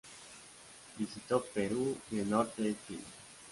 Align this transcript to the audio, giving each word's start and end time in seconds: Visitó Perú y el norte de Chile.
Visitó 0.97 1.45
Perú 1.53 1.95
y 2.09 2.17
el 2.21 2.29
norte 2.31 2.63
de 2.63 2.75
Chile. 2.87 3.03